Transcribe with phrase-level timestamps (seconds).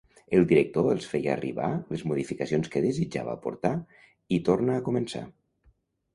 [0.35, 3.75] El director els feia arribar les modificacions que desitjava aportar,
[4.39, 5.25] i torna a començar.